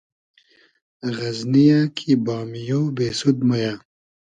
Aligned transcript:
غئزنی 1.15 1.63
یۂ 1.69 1.79
کی 1.95 2.11
بامیۉ, 2.25 2.69
بېسود 2.95 3.37
مۉ 3.49 3.57
یۂ 3.63 3.73